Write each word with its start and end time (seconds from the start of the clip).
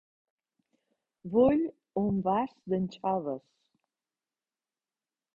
Vull 1.33 1.59
un 2.03 2.17
vas 2.27 2.55
d'anxoves. 2.73 3.43